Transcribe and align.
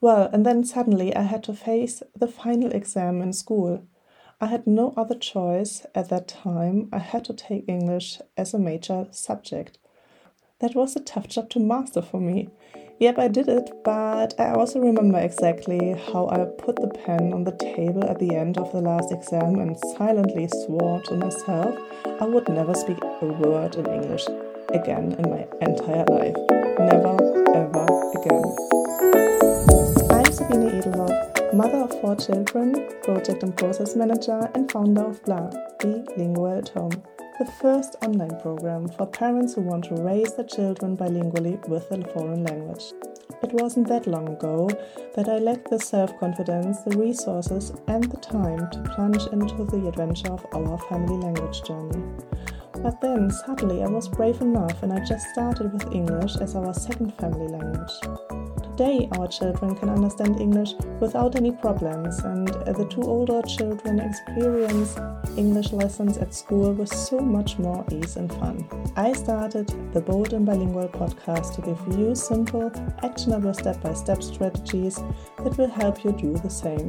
Well, 0.00 0.30
and 0.32 0.46
then 0.46 0.64
suddenly 0.64 1.14
I 1.14 1.22
had 1.22 1.42
to 1.44 1.54
face 1.54 2.02
the 2.16 2.28
final 2.28 2.72
exam 2.72 3.20
in 3.20 3.32
school. 3.32 3.84
I 4.40 4.46
had 4.46 4.66
no 4.66 4.94
other 4.96 5.14
choice 5.14 5.84
at 5.94 6.08
that 6.08 6.28
time. 6.28 6.88
I 6.92 6.98
had 6.98 7.24
to 7.26 7.34
take 7.34 7.68
English 7.68 8.20
as 8.36 8.54
a 8.54 8.58
major 8.58 9.08
subject. 9.10 9.78
That 10.60 10.74
was 10.74 10.96
a 10.96 11.00
tough 11.00 11.28
job 11.28 11.50
to 11.50 11.60
master 11.60 12.00
for 12.00 12.20
me. 12.20 12.48
Yep, 12.98 13.18
I 13.18 13.28
did 13.28 13.48
it, 13.48 13.70
but 13.82 14.38
I 14.38 14.52
also 14.52 14.78
remember 14.78 15.18
exactly 15.18 15.94
how 16.12 16.28
I 16.28 16.44
put 16.44 16.76
the 16.76 16.88
pen 16.88 17.32
on 17.32 17.44
the 17.44 17.56
table 17.56 18.04
at 18.04 18.18
the 18.18 18.34
end 18.34 18.58
of 18.58 18.70
the 18.72 18.80
last 18.80 19.10
exam 19.10 19.58
and 19.58 19.78
silently 19.96 20.48
swore 20.48 21.00
to 21.02 21.14
myself 21.16 21.78
I 22.20 22.26
would 22.26 22.48
never 22.50 22.74
speak 22.74 22.98
a 23.02 23.26
word 23.26 23.76
in 23.76 23.86
English 23.86 24.26
again 24.68 25.12
in 25.18 25.30
my 25.30 25.46
entire 25.62 26.04
life. 26.04 26.36
Never, 26.78 27.16
ever 27.54 27.86
again. 28.20 29.49
Sabine 30.50 30.82
Edelhoff, 30.82 31.54
mother 31.54 31.78
of 31.78 32.00
four 32.00 32.16
children, 32.16 32.88
project 33.04 33.44
and 33.44 33.56
process 33.56 33.94
manager, 33.94 34.50
and 34.54 34.68
founder 34.68 35.02
of 35.02 35.24
BLA, 35.24 35.48
the 35.78 36.12
Lingual 36.16 36.58
at 36.58 36.68
Home 36.70 36.90
the 37.38 37.46
first 37.62 37.96
online 38.02 38.38
program 38.40 38.86
for 38.86 39.06
parents 39.06 39.54
who 39.54 39.62
want 39.62 39.84
to 39.84 39.94
raise 39.94 40.34
their 40.34 40.44
children 40.44 40.94
bilingually 40.94 41.56
with 41.68 41.90
a 41.90 42.04
foreign 42.12 42.44
language. 42.44 42.92
It 43.42 43.52
wasn't 43.54 43.88
that 43.88 44.06
long 44.06 44.28
ago 44.28 44.68
that 45.14 45.26
I 45.26 45.38
lacked 45.38 45.70
the 45.70 45.78
self 45.78 46.18
confidence, 46.18 46.82
the 46.82 46.98
resources, 46.98 47.72
and 47.86 48.04
the 48.04 48.18
time 48.18 48.68
to 48.72 48.82
plunge 48.94 49.24
into 49.32 49.64
the 49.64 49.88
adventure 49.88 50.32
of 50.32 50.44
our 50.52 50.76
family 50.90 51.16
language 51.16 51.62
journey. 51.62 52.04
But 52.82 53.00
then 53.00 53.30
suddenly 53.30 53.82
I 53.82 53.86
was 53.86 54.08
brave 54.08 54.40
enough 54.42 54.82
and 54.82 54.92
I 54.92 55.02
just 55.04 55.26
started 55.30 55.72
with 55.72 55.94
English 55.94 56.36
as 56.36 56.56
our 56.56 56.74
second 56.74 57.14
family 57.14 57.48
language. 57.48 58.49
Today, 58.80 59.10
our 59.18 59.28
children 59.28 59.74
can 59.74 59.90
understand 59.90 60.40
English 60.40 60.72
without 61.00 61.36
any 61.36 61.52
problems, 61.52 62.18
and 62.20 62.50
uh, 62.50 62.72
the 62.72 62.86
two 62.86 63.02
older 63.02 63.42
children 63.42 64.00
experience 64.00 64.96
English 65.36 65.72
lessons 65.72 66.16
at 66.16 66.32
school 66.32 66.72
with 66.72 66.88
so 66.88 67.18
much 67.18 67.58
more 67.58 67.84
ease 67.92 68.16
and 68.16 68.32
fun. 68.36 68.66
I 68.96 69.12
started 69.12 69.68
the 69.92 70.00
Bold 70.00 70.32
and 70.32 70.46
Bilingual 70.46 70.88
podcast 70.88 71.56
to 71.56 71.60
give 71.60 71.98
you 71.98 72.14
simple, 72.14 72.72
actionable 73.02 73.52
step 73.52 73.82
by 73.82 73.92
step 73.92 74.22
strategies 74.22 74.96
that 75.44 75.58
will 75.58 75.68
help 75.68 76.02
you 76.02 76.12
do 76.12 76.38
the 76.38 76.48
same. 76.48 76.88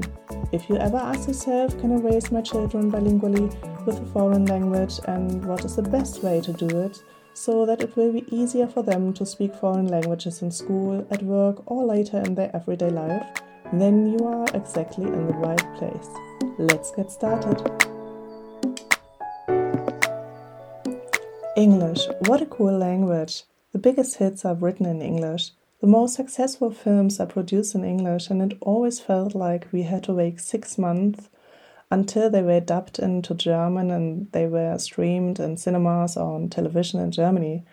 If 0.53 0.69
you 0.69 0.77
ever 0.77 0.95
ask 0.95 1.27
yourself, 1.27 1.77
can 1.81 1.91
I 1.91 1.95
raise 1.95 2.31
my 2.31 2.41
children 2.41 2.89
bilingually 2.89 3.53
with 3.85 3.99
a 3.99 4.05
foreign 4.13 4.45
language, 4.45 5.01
and 5.09 5.43
what 5.43 5.65
is 5.65 5.75
the 5.75 5.81
best 5.81 6.23
way 6.23 6.39
to 6.39 6.53
do 6.53 6.69
it? 6.83 7.03
So 7.33 7.65
that 7.65 7.81
it 7.81 7.95
will 7.95 8.11
be 8.11 8.25
easier 8.35 8.67
for 8.67 8.83
them 8.83 9.13
to 9.13 9.25
speak 9.25 9.55
foreign 9.55 9.87
languages 9.87 10.41
in 10.41 10.51
school, 10.51 11.05
at 11.11 11.23
work, 11.23 11.63
or 11.65 11.85
later 11.85 12.19
in 12.19 12.35
their 12.35 12.55
everyday 12.55 12.89
life, 12.89 13.25
then 13.73 14.11
you 14.11 14.25
are 14.25 14.47
exactly 14.53 15.05
in 15.05 15.27
the 15.27 15.33
right 15.33 15.77
place. 15.77 16.09
Let's 16.57 16.91
get 16.91 17.11
started. 17.11 17.57
English, 21.55 22.07
what 22.27 22.41
a 22.41 22.45
cool 22.45 22.77
language! 22.77 23.43
The 23.71 23.79
biggest 23.79 24.17
hits 24.17 24.43
are 24.45 24.55
written 24.55 24.85
in 24.85 25.01
English. 25.01 25.51
The 25.79 25.87
most 25.87 26.15
successful 26.15 26.71
films 26.71 27.19
are 27.19 27.25
produced 27.25 27.75
in 27.75 27.83
English, 27.83 28.29
and 28.29 28.41
it 28.41 28.57
always 28.61 28.99
felt 28.99 29.33
like 29.33 29.67
we 29.71 29.83
had 29.83 30.03
to 30.03 30.13
wait 30.13 30.39
six 30.39 30.77
months 30.77 31.29
until 31.91 32.29
they 32.29 32.41
were 32.41 32.61
dubbed 32.61 32.97
into 32.99 33.35
German 33.35 33.91
and 33.91 34.31
they 34.31 34.47
were 34.47 34.77
streamed 34.77 35.39
in 35.39 35.57
cinemas 35.57 36.15
or 36.15 36.35
on 36.35 36.49
television 36.49 36.99
in 36.99 37.11
Germany. 37.11 37.65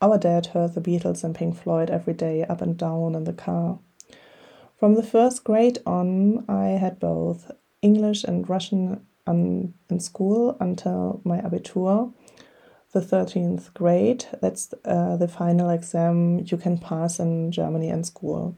Our 0.00 0.18
dad 0.18 0.46
heard 0.46 0.74
the 0.74 0.80
Beatles 0.80 1.22
and 1.22 1.34
Pink 1.34 1.56
Floyd 1.56 1.90
every 1.90 2.14
day 2.14 2.44
up 2.44 2.62
and 2.62 2.76
down 2.76 3.14
in 3.14 3.24
the 3.24 3.32
car. 3.32 3.78
From 4.78 4.94
the 4.94 5.02
first 5.02 5.44
grade 5.44 5.78
on, 5.86 6.44
I 6.48 6.78
had 6.78 6.98
both 6.98 7.50
English 7.82 8.24
and 8.24 8.48
Russian 8.48 9.06
in 9.26 10.00
school 10.00 10.56
until 10.60 11.20
my 11.24 11.38
Abitur, 11.38 12.12
the 12.92 13.00
13th 13.00 13.72
grade. 13.74 14.26
That's 14.40 14.72
uh, 14.84 15.16
the 15.16 15.28
final 15.28 15.70
exam 15.70 16.44
you 16.44 16.56
can 16.56 16.78
pass 16.78 17.18
in 17.18 17.50
Germany 17.50 17.88
in 17.88 18.04
school. 18.04 18.56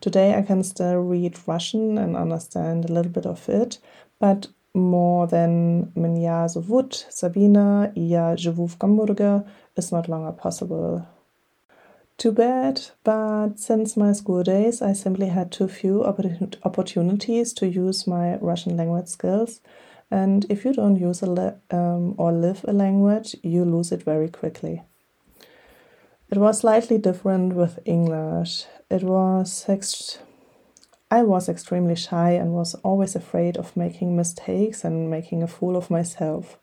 Today 0.00 0.34
I 0.34 0.42
can 0.42 0.62
still 0.62 0.96
read 0.96 1.38
Russian 1.46 1.96
and 1.96 2.16
understand 2.16 2.84
a 2.84 2.92
little 2.92 3.12
bit 3.12 3.24
of 3.24 3.48
it, 3.48 3.78
but 4.18 4.48
more 4.74 5.26
than 5.26 5.92
Minya 5.96 6.46
Zovut, 6.48 7.06
Sabina, 7.10 7.92
Ia 7.96 8.34
Jevuf 8.36 8.76
Gamburger 8.78 9.46
is 9.76 9.92
not 9.92 10.08
longer 10.08 10.32
possible. 10.32 11.06
Too 12.16 12.32
bad, 12.32 12.80
but 13.02 13.58
since 13.58 13.96
my 13.96 14.12
school 14.12 14.42
days, 14.42 14.80
I 14.80 14.92
simply 14.92 15.26
had 15.26 15.50
too 15.50 15.68
few 15.68 16.04
opportunities 16.04 17.52
to 17.54 17.66
use 17.66 18.06
my 18.06 18.36
Russian 18.36 18.76
language 18.76 19.08
skills. 19.08 19.60
And 20.10 20.46
if 20.48 20.64
you 20.64 20.72
don't 20.72 20.96
use 20.96 21.22
a 21.22 21.30
le- 21.30 21.56
um, 21.70 22.14
or 22.16 22.32
live 22.32 22.64
a 22.68 22.72
language, 22.72 23.34
you 23.42 23.64
lose 23.64 23.90
it 23.90 24.04
very 24.04 24.28
quickly. 24.28 24.82
It 26.30 26.38
was 26.38 26.60
slightly 26.60 26.98
different 26.98 27.54
with 27.54 27.80
English. 27.84 28.66
It 28.90 29.02
was 29.02 29.52
six 29.52 30.18
I 31.14 31.22
was 31.22 31.48
extremely 31.48 31.94
shy 31.94 32.30
and 32.30 32.54
was 32.54 32.74
always 32.82 33.14
afraid 33.14 33.56
of 33.56 33.76
making 33.76 34.16
mistakes 34.16 34.82
and 34.82 35.08
making 35.08 35.44
a 35.44 35.46
fool 35.46 35.76
of 35.76 35.88
myself. 35.88 36.58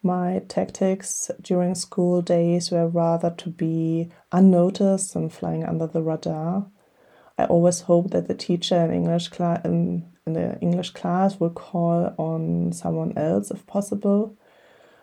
My 0.00 0.42
tactics 0.46 1.28
during 1.40 1.74
school 1.74 2.22
days 2.22 2.70
were 2.70 2.86
rather 2.86 3.30
to 3.38 3.48
be 3.50 4.12
unnoticed 4.30 5.16
and 5.16 5.32
flying 5.32 5.64
under 5.64 5.88
the 5.88 6.02
radar. 6.02 6.70
I 7.36 7.46
always 7.46 7.80
hoped 7.80 8.12
that 8.12 8.28
the 8.28 8.34
teacher 8.34 8.76
in 8.76 8.92
English 8.92 9.26
class 9.30 9.60
in, 9.64 10.08
in 10.24 10.34
the 10.34 10.56
English 10.60 10.90
class 10.90 11.40
would 11.40 11.56
call 11.56 12.14
on 12.16 12.72
someone 12.72 13.18
else 13.18 13.50
if 13.50 13.66
possible. 13.66 14.38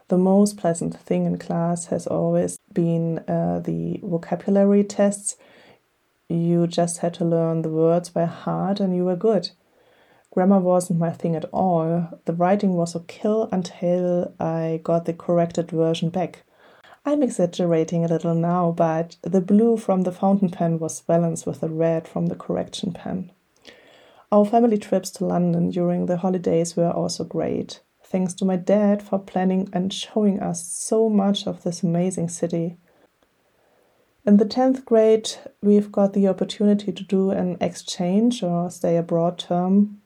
The 0.08 0.18
most 0.18 0.56
pleasant 0.56 0.98
thing 0.98 1.26
in 1.26 1.38
class 1.40 1.88
has 1.88 2.08
always 2.08 2.58
been 2.72 3.20
uh, 3.28 3.60
the 3.60 4.00
vocabulary 4.02 4.86
tests 4.86 5.36
you 6.30 6.68
just 6.68 7.00
had 7.00 7.14
to 7.16 7.26
learn 7.26 7.62
the 7.62 7.70
words 7.70 8.10
by 8.10 8.26
heart 8.26 8.80
and 8.80 8.96
you 8.96 9.06
were 9.06 9.16
good. 9.16 9.52
Grammar 10.32 10.60
wasn't 10.60 11.00
my 11.00 11.12
thing 11.12 11.36
at 11.36 11.46
all. 11.46 12.20
The 12.26 12.34
writing 12.34 12.74
was 12.74 12.96
a 12.96 13.00
kill 13.02 13.50
until 13.52 14.34
I 14.40 14.82
got 14.84 15.06
the 15.06 15.14
corrected 15.14 15.72
version 15.72 16.10
back. 16.10 16.44
I'm 17.06 17.24
exaggerating 17.24 18.04
a 18.04 18.10
little 18.10 18.36
now, 18.36 18.72
but 18.72 19.16
the 19.22 19.42
blue 19.42 19.78
from 19.78 20.02
the 20.02 20.12
fountain 20.12 20.50
pen 20.50 20.78
was 20.78 21.02
balanced 21.02 21.48
with 21.48 21.62
the 21.62 21.70
red 21.70 22.08
from 22.08 22.28
the 22.28 22.36
correction 22.36 22.92
pen. 22.92 23.32
Our 24.30 24.46
family 24.46 24.78
trips 24.78 25.10
to 25.12 25.26
London 25.26 25.70
during 25.70 26.06
the 26.06 26.18
holidays 26.18 26.76
were 26.76 26.92
also 26.92 27.24
great. 27.24 27.80
Thanks 28.04 28.34
to 28.36 28.46
my 28.46 28.58
dad 28.58 29.02
for 29.02 29.20
planning 29.20 29.70
and 29.72 29.94
showing 29.94 30.42
us 30.42 30.68
so 30.68 31.08
much 31.10 31.48
of 31.48 31.64
this 31.64 31.82
amazing 31.82 32.28
city. 32.28 32.78
In 34.28 34.36
the 34.36 34.46
10th 34.46 34.84
grade, 34.84 35.30
we've 35.62 35.90
got 35.90 36.12
the 36.12 36.28
opportunity 36.28 36.92
to 36.92 37.02
do 37.02 37.32
an 37.32 37.56
exchange 37.62 38.44
or 38.44 38.70
stay 38.70 38.98
abroad 38.98 39.38
term. 39.38 40.02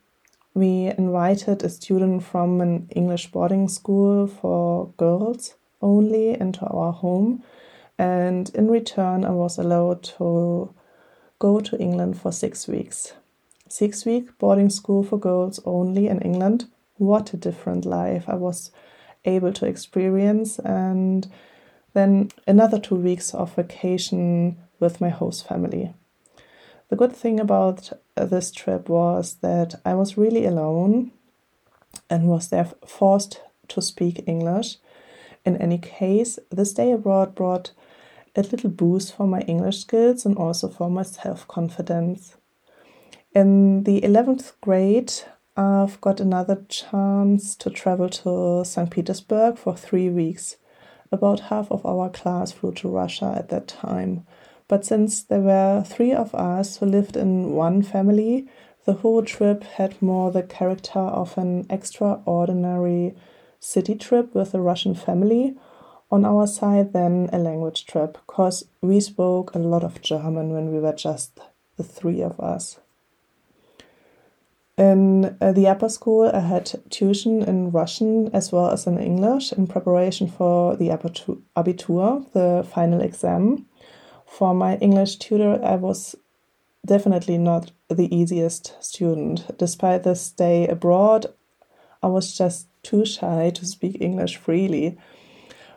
We 0.54 0.94
invited 0.96 1.64
a 1.64 1.70
student 1.70 2.22
from 2.24 2.62
an 2.62 2.88
English 2.96 3.32
boarding 3.32 3.68
school 3.68 4.28
for 4.28 4.94
girls 4.98 5.56
only 5.82 6.40
into 6.40 6.64
our 6.68 6.94
home, 6.94 7.42
and 7.98 8.48
in 8.54 8.70
return, 8.70 9.26
I 9.26 9.32
was 9.32 9.58
allowed 9.58 10.04
to 10.20 10.72
go 11.40 11.60
to 11.60 11.80
England 11.80 12.22
for 12.22 12.32
six 12.32 12.68
weeks. 12.68 13.14
Six 13.70 14.06
week 14.06 14.38
boarding 14.38 14.70
school 14.70 15.02
for 15.02 15.18
girls 15.18 15.60
only 15.66 16.08
in 16.08 16.22
England. 16.22 16.70
What 16.98 17.34
a 17.34 17.38
different 17.38 17.86
life 17.86 18.26
I 18.28 18.36
was 18.36 18.70
able 19.26 19.52
to 19.54 19.66
experience, 19.66 20.60
and 20.60 21.28
then 21.94 22.30
another 22.48 22.80
two 22.80 22.96
weeks 22.96 23.34
of 23.34 23.56
vacation 23.56 24.58
with 24.80 25.02
my 25.02 25.10
host 25.10 25.48
family. 25.48 25.94
The 26.90 26.96
good 26.96 27.14
thing 27.14 27.40
about 27.40 27.92
uh, 28.18 28.26
this 28.26 28.52
trip 28.52 28.90
was 28.90 29.36
that 29.42 29.76
I 29.86 29.94
was 29.94 30.18
really 30.18 30.46
alone 30.46 31.12
and 32.10 32.28
was 32.28 32.50
there 32.50 32.70
forced 32.86 33.42
to 33.70 33.82
speak 33.82 34.24
English. 34.28 34.78
In 35.46 35.58
any 35.58 35.78
case, 35.78 36.38
this 36.50 36.74
day 36.74 36.92
abroad 36.92 37.34
brought 37.34 37.72
a 38.36 38.42
little 38.42 38.70
boost 38.70 39.16
for 39.16 39.28
my 39.28 39.42
English 39.42 39.80
skills 39.80 40.26
and 40.26 40.38
also 40.38 40.68
for 40.68 40.90
my 40.90 41.04
self 41.04 41.48
confidence. 41.48 42.36
In 43.34 43.84
the 43.84 44.02
11th 44.02 44.54
grade, 44.62 45.14
I've 45.56 46.00
got 46.02 46.20
another 46.20 46.66
chance 46.68 47.56
to 47.58 47.70
travel 47.70 48.10
to 48.10 48.64
St. 48.66 48.90
Petersburg 48.90 49.58
for 49.58 49.76
three 49.76 50.10
weeks. 50.10 50.58
About 51.12 51.42
half 51.42 51.72
of 51.72 51.86
our 51.86 52.10
class 52.10 52.52
flew 52.54 52.72
to 52.74 52.88
Russia 52.88 53.36
at 53.38 53.50
that 53.50 53.68
time. 53.68 54.26
But 54.68 54.86
since 54.86 55.24
there 55.24 55.42
were 55.42 55.84
three 55.86 56.14
of 56.14 56.34
us 56.34 56.78
who 56.78 56.86
lived 56.86 57.18
in 57.18 57.52
one 57.52 57.82
family, 57.82 58.48
the 58.86 58.94
whole 58.94 59.22
trip 59.22 59.64
had 59.64 60.02
more 60.02 60.32
the 60.32 60.44
character 60.44 61.00
of 61.00 61.38
an 61.38 61.66
extraordinary 61.70 63.14
city 63.60 63.96
trip 63.96 64.34
with 64.34 64.54
a 64.54 64.62
Russian 64.62 64.96
family 64.96 65.56
on 66.10 66.26
our 66.26 66.48
side 66.48 66.94
than 66.94 67.30
a 67.32 67.38
language 67.38 67.86
trip, 67.86 68.18
because 68.26 68.66
we 68.82 69.00
spoke 69.00 69.54
a 69.54 69.60
lot 69.60 69.84
of 69.84 70.02
German 70.02 70.52
when 70.52 70.72
we 70.72 70.80
were 70.80 70.94
just 70.94 71.40
the 71.78 71.84
three 71.84 72.22
of 72.22 72.40
us. 72.40 72.80
In 74.82 75.38
uh, 75.40 75.52
the 75.52 75.68
upper 75.68 75.90
school, 75.90 76.32
I 76.34 76.40
had 76.40 76.72
tuition 76.90 77.44
in 77.44 77.70
Russian 77.70 78.32
as 78.34 78.52
well 78.52 78.72
as 78.72 78.88
in 78.88 78.98
English 78.98 79.54
in 79.54 79.68
preparation 79.68 80.28
for 80.28 80.76
the 80.76 80.90
Abitur, 80.90 82.26
the 82.34 82.66
final 82.68 83.00
exam. 83.00 83.68
For 84.26 84.56
my 84.56 84.78
English 84.78 85.18
tutor, 85.18 85.64
I 85.64 85.76
was 85.76 86.16
definitely 86.84 87.38
not 87.38 87.72
the 87.90 88.10
easiest 88.10 88.76
student. 88.84 89.56
Despite 89.60 90.02
this 90.02 90.22
stay 90.22 90.68
abroad, 90.68 91.28
I 92.02 92.08
was 92.08 92.36
just 92.36 92.66
too 92.82 93.06
shy 93.06 93.52
to 93.52 93.66
speak 93.68 94.02
English 94.02 94.38
freely. 94.38 94.98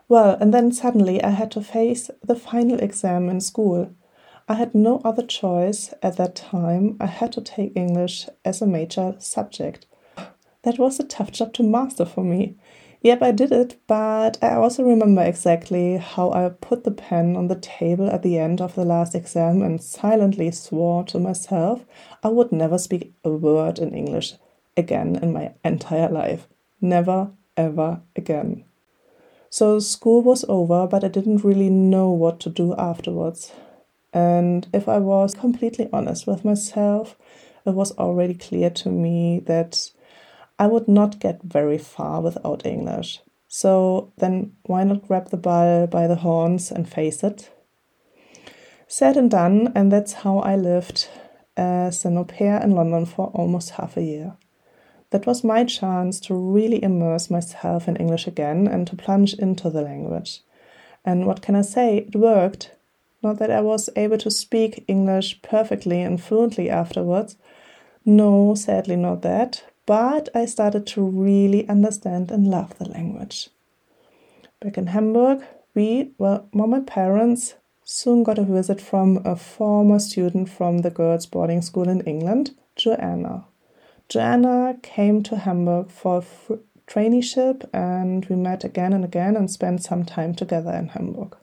Well, 0.08 0.38
and 0.40 0.54
then 0.54 0.72
suddenly 0.72 1.22
I 1.22 1.28
had 1.28 1.50
to 1.50 1.60
face 1.60 2.10
the 2.22 2.36
final 2.36 2.80
exam 2.80 3.28
in 3.28 3.42
school. 3.42 3.90
I 4.46 4.54
had 4.54 4.74
no 4.74 5.00
other 5.04 5.22
choice 5.22 5.94
at 6.02 6.18
that 6.18 6.34
time. 6.34 6.96
I 7.00 7.06
had 7.06 7.32
to 7.32 7.40
take 7.40 7.72
English 7.74 8.28
as 8.44 8.60
a 8.60 8.66
major 8.66 9.14
subject. 9.18 9.86
That 10.62 10.78
was 10.78 11.00
a 11.00 11.04
tough 11.04 11.32
job 11.32 11.54
to 11.54 11.62
master 11.62 12.04
for 12.04 12.22
me. 12.22 12.56
Yep, 13.00 13.22
I 13.22 13.32
did 13.32 13.52
it, 13.52 13.78
but 13.86 14.36
I 14.42 14.54
also 14.54 14.82
remember 14.82 15.22
exactly 15.22 15.96
how 15.96 16.32
I 16.32 16.48
put 16.48 16.84
the 16.84 16.90
pen 16.90 17.36
on 17.36 17.48
the 17.48 17.54
table 17.54 18.08
at 18.08 18.22
the 18.22 18.38
end 18.38 18.60
of 18.60 18.74
the 18.74 18.84
last 18.84 19.14
exam 19.14 19.62
and 19.62 19.82
silently 19.82 20.50
swore 20.50 21.04
to 21.04 21.18
myself 21.18 21.84
I 22.22 22.28
would 22.28 22.50
never 22.50 22.78
speak 22.78 23.12
a 23.24 23.30
word 23.30 23.78
in 23.78 23.94
English 23.94 24.34
again 24.76 25.16
in 25.16 25.32
my 25.32 25.52
entire 25.64 26.08
life. 26.08 26.48
Never, 26.80 27.30
ever 27.56 28.00
again. 28.16 28.64
So 29.50 29.78
school 29.78 30.22
was 30.22 30.44
over, 30.48 30.86
but 30.86 31.04
I 31.04 31.08
didn't 31.08 31.44
really 31.44 31.70
know 31.70 32.10
what 32.10 32.40
to 32.40 32.50
do 32.50 32.74
afterwards. 32.76 33.52
And 34.14 34.68
if 34.72 34.88
I 34.88 34.98
was 34.98 35.34
completely 35.34 35.88
honest 35.92 36.26
with 36.26 36.44
myself, 36.44 37.16
it 37.66 37.74
was 37.74 37.90
already 37.98 38.34
clear 38.34 38.70
to 38.70 38.88
me 38.88 39.40
that 39.46 39.90
I 40.58 40.68
would 40.68 40.86
not 40.86 41.18
get 41.18 41.42
very 41.42 41.78
far 41.78 42.20
without 42.20 42.64
English. 42.64 43.20
So 43.48 44.12
then 44.18 44.52
why 44.62 44.84
not 44.84 45.06
grab 45.06 45.30
the 45.30 45.36
ball 45.36 45.88
by 45.88 46.06
the 46.06 46.16
horns 46.16 46.70
and 46.70 46.88
face 46.88 47.24
it? 47.24 47.50
Said 48.86 49.16
and 49.16 49.30
done, 49.30 49.72
and 49.74 49.90
that's 49.90 50.12
how 50.12 50.38
I 50.38 50.54
lived 50.54 51.08
as 51.56 52.04
an 52.04 52.16
au 52.16 52.24
pair 52.24 52.62
in 52.62 52.70
London 52.70 53.06
for 53.06 53.26
almost 53.28 53.70
half 53.70 53.96
a 53.96 54.02
year. 54.02 54.36
That 55.10 55.26
was 55.26 55.42
my 55.42 55.64
chance 55.64 56.20
to 56.20 56.34
really 56.34 56.82
immerse 56.82 57.30
myself 57.30 57.88
in 57.88 57.96
English 57.96 58.26
again 58.26 58.68
and 58.68 58.86
to 58.86 58.96
plunge 58.96 59.34
into 59.34 59.70
the 59.70 59.82
language. 59.82 60.42
And 61.04 61.26
what 61.26 61.42
can 61.42 61.56
I 61.56 61.62
say? 61.62 61.98
It 61.98 62.16
worked. 62.16 62.72
Not 63.24 63.38
that 63.38 63.50
I 63.50 63.62
was 63.62 63.88
able 63.96 64.18
to 64.18 64.30
speak 64.30 64.84
English 64.86 65.40
perfectly 65.40 66.02
and 66.02 66.22
fluently 66.22 66.68
afterwards. 66.68 67.36
No, 68.04 68.54
sadly, 68.54 68.96
not 68.96 69.22
that. 69.22 69.64
But 69.86 70.28
I 70.34 70.44
started 70.44 70.86
to 70.88 71.02
really 71.02 71.66
understand 71.66 72.30
and 72.30 72.46
love 72.46 72.76
the 72.76 72.86
language. 72.86 73.48
Back 74.60 74.76
in 74.76 74.88
Hamburg, 74.88 75.42
we, 75.74 76.12
well, 76.18 76.46
my 76.52 76.80
parents 76.80 77.54
soon 77.82 78.24
got 78.24 78.38
a 78.38 78.42
visit 78.42 78.78
from 78.78 79.22
a 79.24 79.36
former 79.36 79.98
student 79.98 80.50
from 80.50 80.78
the 80.78 80.90
girls' 80.90 81.24
boarding 81.24 81.62
school 81.62 81.88
in 81.88 82.02
England, 82.02 82.54
Joanna. 82.76 83.46
Joanna 84.10 84.76
came 84.82 85.22
to 85.22 85.36
Hamburg 85.38 85.90
for 85.90 86.22
a 86.50 86.58
traineeship, 86.86 87.66
and 87.72 88.26
we 88.26 88.36
met 88.36 88.64
again 88.64 88.92
and 88.92 89.02
again 89.04 89.34
and 89.34 89.50
spent 89.50 89.82
some 89.82 90.04
time 90.04 90.34
together 90.34 90.72
in 90.72 90.88
Hamburg. 90.88 91.36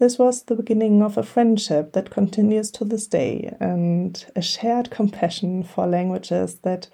This 0.00 0.18
was 0.18 0.44
the 0.44 0.54
beginning 0.54 1.02
of 1.02 1.18
a 1.18 1.22
friendship 1.22 1.92
that 1.92 2.08
continues 2.08 2.70
to 2.70 2.86
this 2.86 3.06
day 3.06 3.54
and 3.60 4.24
a 4.34 4.40
shared 4.40 4.90
compassion 4.90 5.62
for 5.62 5.86
languages 5.86 6.54
that 6.62 6.88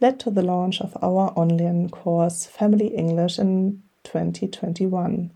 led 0.00 0.20
to 0.20 0.30
the 0.30 0.42
launch 0.42 0.80
of 0.80 0.96
our 1.02 1.32
online 1.34 1.90
course 1.90 2.46
Family 2.46 2.86
English 2.86 3.40
in 3.40 3.82
2021. 4.04 5.32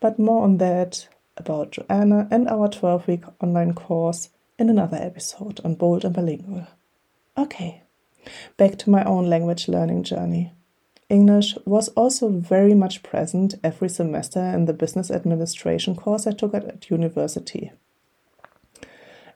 But 0.00 0.18
more 0.18 0.42
on 0.42 0.56
that 0.56 1.06
about 1.36 1.72
Joanna 1.72 2.28
and 2.30 2.48
our 2.48 2.68
12 2.68 3.08
week 3.08 3.24
online 3.42 3.74
course 3.74 4.30
in 4.58 4.70
another 4.70 4.96
episode 4.96 5.60
on 5.66 5.74
Bold 5.74 6.02
and 6.02 6.14
Bilingual. 6.14 6.66
Okay, 7.36 7.82
back 8.56 8.78
to 8.78 8.88
my 8.88 9.04
own 9.04 9.28
language 9.28 9.68
learning 9.68 10.04
journey. 10.04 10.50
English 11.08 11.56
was 11.64 11.88
also 11.88 12.28
very 12.28 12.74
much 12.74 13.02
present 13.02 13.54
every 13.62 13.88
semester 13.88 14.40
in 14.40 14.64
the 14.64 14.72
business 14.72 15.10
administration 15.10 15.94
course 15.94 16.26
I 16.26 16.32
took 16.32 16.54
at 16.54 16.90
university. 16.90 17.72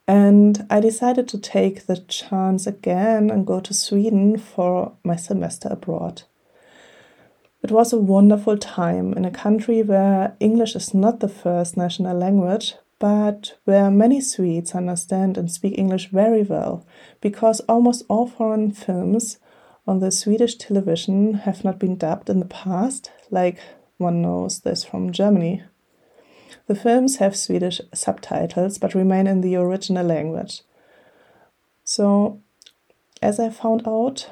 And 0.07 0.67
I 0.71 0.81
decided 0.81 1.29
to 1.29 1.39
take 1.39 1.87
the 1.87 1.99
chance 1.99 2.67
again 2.67 3.31
and 3.31 3.47
go 3.47 3.61
to 3.61 3.75
Sweden 3.75 4.39
for 4.39 4.93
my 5.05 5.17
semester 5.17 5.69
abroad. 5.71 6.23
It 7.63 7.71
was 7.71 7.93
a 7.93 7.99
wonderful 7.99 8.57
time 8.57 9.13
in 9.13 9.25
a 9.27 9.31
country 9.31 9.83
where 9.83 10.35
English 10.41 10.75
is 10.77 10.95
not 10.95 11.21
the 11.21 11.29
first 11.29 11.77
national 11.77 12.17
language, 12.17 12.77
but 12.99 13.59
where 13.65 13.91
many 13.91 14.21
Swedes 14.21 14.75
understand 14.75 15.37
and 15.37 15.51
speak 15.51 15.77
English 15.77 16.09
very 16.09 16.43
well, 16.43 16.87
because 17.21 17.61
almost 17.69 18.05
all 18.09 18.27
foreign 18.27 18.71
films 18.73 19.39
on 19.89 20.01
the 20.01 20.11
Swedish 20.11 20.57
television 20.57 21.33
have 21.33 21.65
not 21.65 21.79
been 21.79 21.97
dubbed 21.97 22.29
in 22.29 22.41
the 22.41 22.45
past, 22.45 23.11
like 23.31 23.59
one 23.97 24.21
knows 24.21 24.61
this 24.61 24.85
from 24.85 25.13
Germany. 25.13 25.63
The 26.67 26.75
films 26.75 27.17
have 27.17 27.35
Swedish 27.35 27.81
subtitles 27.95 28.77
but 28.77 28.95
remain 28.95 29.27
in 29.27 29.41
the 29.41 29.57
original 29.57 30.07
language. 30.07 30.61
So, 31.85 32.43
as 33.23 33.41
I 33.41 33.49
found 33.49 33.89
out, 33.89 34.29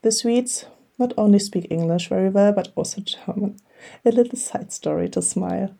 the 0.00 0.10
Swedes 0.10 0.64
not 0.98 1.12
only 1.18 1.38
speak 1.38 1.66
English 1.70 2.08
very 2.08 2.30
well 2.30 2.52
but 2.52 2.72
also 2.74 3.02
German. 3.02 3.60
A 4.06 4.10
little 4.10 4.38
side 4.38 4.72
story 4.72 5.10
to 5.10 5.20
smile. 5.20 5.76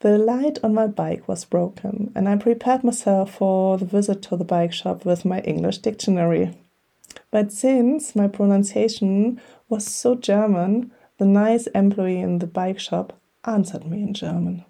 The 0.00 0.18
light 0.18 0.58
on 0.62 0.74
my 0.74 0.86
bike 0.86 1.26
was 1.26 1.46
broken, 1.46 2.12
and 2.14 2.28
I 2.28 2.36
prepared 2.36 2.84
myself 2.84 3.34
for 3.34 3.78
the 3.78 3.84
visit 3.86 4.20
to 4.22 4.36
the 4.36 4.44
bike 4.44 4.74
shop 4.74 5.06
with 5.06 5.24
my 5.24 5.40
English 5.40 5.78
dictionary. 5.78 6.54
But 7.30 7.52
since 7.52 8.16
my 8.16 8.26
pronunciation 8.28 9.40
was 9.68 9.86
so 9.86 10.14
German, 10.14 10.90
the 11.18 11.26
nice 11.26 11.66
employee 11.68 12.20
in 12.20 12.38
the 12.38 12.46
bike 12.46 12.80
shop 12.80 13.12
answered 13.44 13.86
me 13.86 14.02
in 14.02 14.14
German. 14.14 14.64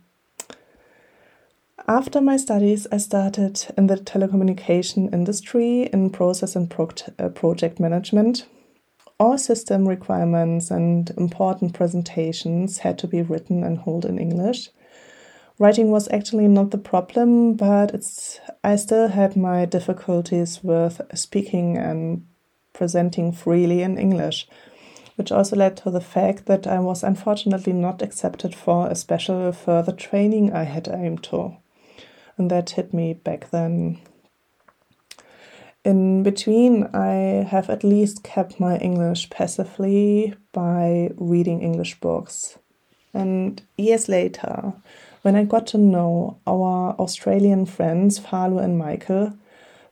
After 1.89 2.21
my 2.21 2.37
studies, 2.37 2.87
I 2.93 2.99
started 2.99 3.67
in 3.77 3.87
the 3.87 3.97
telecommunication 3.97 5.13
industry 5.13 5.89
in 5.93 6.11
process 6.11 6.55
and 6.55 6.71
pro 6.71 6.91
uh, 7.19 7.29
project 7.31 7.81
management. 7.81 8.47
All 9.19 9.37
system 9.39 9.89
requirements 9.89 10.71
and 10.71 11.11
important 11.17 11.75
presentations 11.75 12.79
had 12.79 12.99
to 12.99 13.09
be 13.09 13.23
written 13.23 13.65
and 13.65 13.79
held 13.79 14.05
in 14.05 14.19
English. 14.19 14.71
Writing 15.59 15.91
was 15.91 16.09
actually 16.11 16.49
not 16.49 16.71
the 16.71 16.79
problem, 16.79 17.55
but 17.55 17.93
it's 17.93 18.41
I 18.63 18.77
still 18.77 19.09
had 19.09 19.37
my 19.37 19.65
difficulties 19.65 20.63
with 20.63 21.01
speaking 21.15 21.77
and 21.77 22.25
presenting 22.81 23.31
freely 23.31 23.83
in 23.83 23.99
English, 23.99 24.49
which 25.17 25.31
also 25.31 25.55
led 25.55 25.77
to 25.77 25.91
the 25.91 26.01
fact 26.01 26.47
that 26.47 26.67
I 26.67 26.79
was 26.81 27.03
unfortunately 27.03 27.75
not 27.75 28.01
accepted 28.01 28.55
for 28.55 28.87
a 28.87 28.95
special 28.95 29.53
further 29.53 29.93
training 29.93 30.55
I 30.55 30.63
had 30.65 30.89
aimed 30.89 31.23
to. 31.25 31.59
And 32.39 32.51
that 32.51 32.71
hit 32.71 32.95
me 32.95 33.13
back 33.13 33.51
then. 33.51 33.99
In 35.85 36.23
between, 36.23 36.85
I 36.95 37.45
have 37.51 37.69
at 37.69 37.85
least 37.85 38.25
kept 38.25 38.59
my 38.59 38.79
English 38.79 39.29
passively 39.29 40.33
by 40.53 41.11
reading 41.19 41.61
English 41.61 42.01
books. 42.01 42.59
And 43.13 43.61
years 43.77 44.09
later, 44.09 44.73
when 45.21 45.37
I 45.37 45.45
got 45.45 45.67
to 45.67 45.79
know 45.79 46.39
our 46.47 46.95
Australian 46.99 47.67
friends, 47.67 48.19
Falu 48.19 48.59
and 48.65 48.79
Michael, 48.79 49.35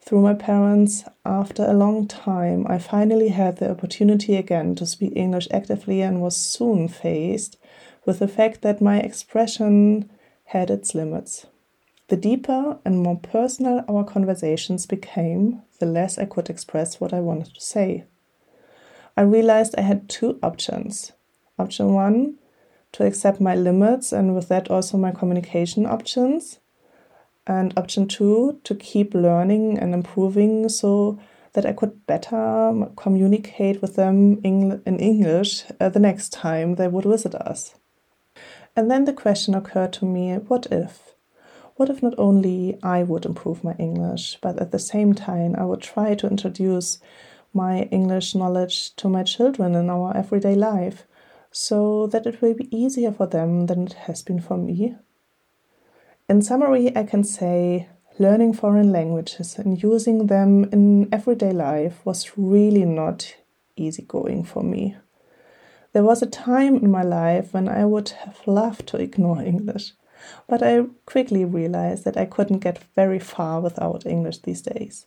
through 0.01 0.23
my 0.23 0.35
parents, 0.35 1.05
after 1.25 1.65
a 1.65 1.75
long 1.75 2.07
time, 2.07 2.67
I 2.67 2.79
finally 2.79 3.29
had 3.29 3.57
the 3.57 3.71
opportunity 3.71 4.37
again 4.37 4.75
to 4.77 4.87
speak 4.87 5.13
English 5.15 5.49
actively 5.51 6.01
and 6.01 6.23
was 6.23 6.37
soon 6.37 6.89
faced 6.89 7.59
with 8.07 8.19
the 8.19 8.29
fact 8.29 8.63
that 8.63 8.81
my 8.81 9.01
expression 9.01 10.11
had 10.47 10.71
its 10.71 10.95
limits. 10.95 11.47
The 12.09 12.17
deeper 12.17 12.79
and 12.87 13.03
more 13.03 13.19
personal 13.19 13.85
our 13.87 14.03
conversations 14.03 14.87
became, 14.87 15.63
the 15.79 15.85
less 15.85 16.17
I 16.17 16.25
could 16.25 16.49
express 16.49 16.99
what 16.99 17.13
I 17.13 17.21
wanted 17.21 17.55
to 17.55 17.61
say. 17.61 18.05
I 19.15 19.23
realized 19.23 19.75
I 19.77 19.83
had 19.83 20.09
two 20.09 20.39
options. 20.43 21.13
Option 21.59 21.93
one, 21.93 22.37
to 22.93 23.05
accept 23.05 23.41
my 23.41 23.55
limits 23.55 24.13
and 24.13 24.35
with 24.35 24.49
that 24.49 24.71
also 24.71 24.97
my 24.97 25.11
communication 25.11 25.85
options. 25.85 26.61
And 27.49 27.73
option 27.79 28.07
two, 28.07 28.61
to 28.65 28.75
keep 28.75 29.15
learning 29.15 29.79
and 29.79 29.95
improving 29.95 30.69
so 30.69 31.19
that 31.55 31.65
I 31.65 31.73
could 31.73 32.07
better 32.07 32.89
communicate 32.95 33.81
with 33.81 33.97
them 33.97 34.39
in 34.45 34.83
English 34.85 35.65
uh, 35.81 35.89
the 35.89 35.99
next 35.99 36.33
time 36.33 36.75
they 36.75 36.89
would 36.89 37.07
visit 37.07 37.35
us. 37.35 37.75
And 38.77 38.91
then 38.91 39.07
the 39.07 39.15
question 39.15 39.55
occurred 39.55 39.95
to 39.95 40.05
me 40.05 40.35
what 40.35 40.67
if? 40.71 41.15
What 41.77 41.89
if 41.89 42.03
not 42.03 42.15
only 42.19 42.79
I 42.83 43.03
would 43.03 43.25
improve 43.25 43.65
my 43.65 43.75
English, 43.79 44.39
but 44.43 44.61
at 44.61 44.71
the 44.71 44.79
same 44.79 45.15
time 45.15 45.57
I 45.57 45.65
would 45.65 45.81
try 45.81 46.15
to 46.17 46.29
introduce 46.29 46.99
my 47.55 47.83
English 47.85 48.35
knowledge 48.35 48.95
to 48.97 49.09
my 49.09 49.23
children 49.23 49.75
in 49.75 49.89
our 49.89 50.15
everyday 50.15 50.55
life 50.55 51.07
so 51.51 52.07
that 52.09 52.27
it 52.27 52.43
will 52.43 52.55
be 52.55 52.77
easier 52.77 53.11
for 53.11 53.27
them 53.27 53.67
than 53.67 53.87
it 53.87 53.95
has 53.95 54.23
been 54.23 54.41
for 54.41 54.59
me? 54.59 54.97
In 56.29 56.43
summary, 56.43 56.95
I 56.95 57.05
can 57.05 57.25
say 57.25 57.89
learning 58.19 58.53
foreign 58.53 58.93
languages 58.93 59.59
and 59.59 59.83
using 59.83 60.27
them 60.27 60.65
in 60.65 61.09
everyday 61.11 61.53
life 61.53 62.05
was 62.05 62.37
really 62.37 62.85
not 62.85 63.35
easygoing 63.77 64.45
for 64.45 64.63
me. 64.63 64.95
There 65.95 66.05
was 66.05 66.21
a 66.21 66.27
time 66.27 66.77
in 66.77 66.91
my 66.91 67.03
life 67.03 67.55
when 67.55 67.67
I 67.67 67.87
would 67.87 68.11
have 68.11 68.47
loved 68.47 68.87
to 68.89 68.99
ignore 68.99 69.41
English, 69.41 69.93
but 70.47 70.63
I 70.63 70.85
quickly 71.07 71.47
realized 71.47 72.05
that 72.05 72.19
I 72.19 72.27
couldn't 72.27 72.59
get 72.59 72.85
very 72.95 73.19
far 73.19 73.63
without 73.63 74.05
English 74.05 74.41
these 74.41 74.61
days. 74.61 75.07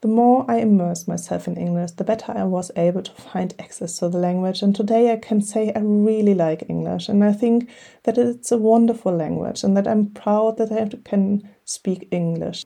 The 0.00 0.08
more 0.08 0.44
I 0.48 0.58
immersed 0.58 1.08
myself 1.08 1.48
in 1.48 1.56
English, 1.56 1.92
the 1.92 2.04
better 2.04 2.32
I 2.32 2.44
was 2.44 2.70
able 2.76 3.02
to 3.02 3.10
find 3.12 3.52
access 3.58 3.98
to 3.98 4.08
the 4.08 4.18
language. 4.18 4.62
And 4.62 4.74
today 4.74 5.12
I 5.12 5.16
can 5.16 5.40
say 5.40 5.72
I 5.74 5.80
really 5.80 6.34
like 6.34 6.68
English. 6.68 7.08
And 7.08 7.24
I 7.24 7.32
think 7.32 7.68
that 8.04 8.16
it's 8.16 8.52
a 8.52 8.58
wonderful 8.58 9.12
language 9.12 9.64
and 9.64 9.76
that 9.76 9.88
I'm 9.88 10.10
proud 10.10 10.58
that 10.58 10.70
I 10.70 10.88
can 11.04 11.48
speak 11.64 12.06
English. 12.12 12.64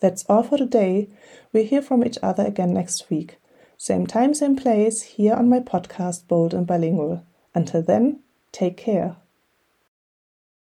That's 0.00 0.24
all 0.26 0.42
for 0.42 0.56
today. 0.56 1.10
We 1.52 1.64
hear 1.64 1.82
from 1.82 2.04
each 2.04 2.18
other 2.22 2.46
again 2.46 2.72
next 2.72 3.10
week. 3.10 3.36
Same 3.76 4.06
time, 4.06 4.32
same 4.32 4.56
place, 4.56 5.02
here 5.02 5.34
on 5.34 5.50
my 5.50 5.60
podcast, 5.60 6.28
Bold 6.28 6.54
and 6.54 6.66
Bilingual. 6.66 7.22
Until 7.54 7.82
then, 7.82 8.20
take 8.52 8.78
care. 8.78 9.16